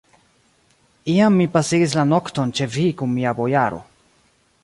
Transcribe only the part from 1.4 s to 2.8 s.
mi pasigis la nokton ĉe